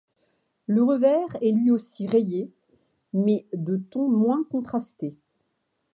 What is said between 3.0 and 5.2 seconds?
mais de tons moins contrastés.